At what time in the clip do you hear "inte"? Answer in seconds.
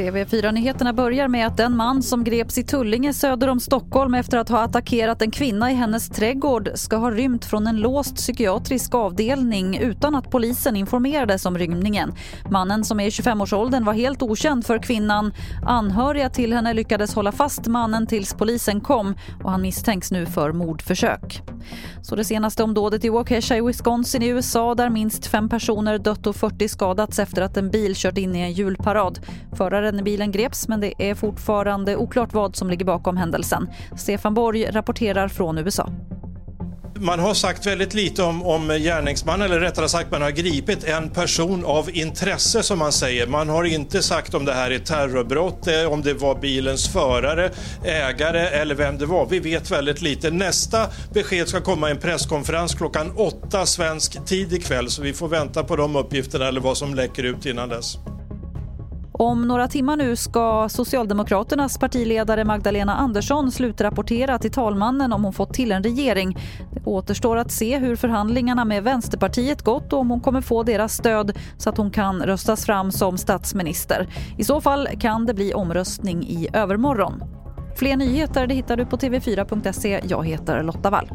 43.64-44.02